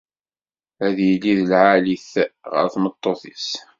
[0.85, 2.13] Ad yili d lɛali-t
[2.53, 3.47] ɣer tmeṭṭut-is.